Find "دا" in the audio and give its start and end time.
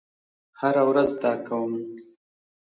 1.23-1.33